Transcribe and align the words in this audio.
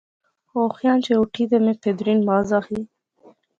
اُوخیاں 0.53 0.97
جے 1.03 1.13
اٹھی 1.21 1.43
تہ 1.49 1.57
میں 1.63 1.75
پھیدری 1.81 2.13
نماز 2.21 2.47
آخی 2.59 2.79